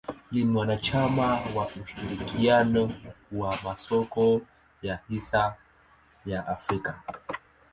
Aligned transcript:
Ni 0.31 0.45
mwanachama 0.45 1.31
wa 1.55 1.67
ushirikiano 1.83 2.93
wa 3.31 3.59
masoko 3.63 4.41
ya 4.81 4.99
hisa 5.07 5.55
ya 6.25 6.47
Afrika. 6.47 7.01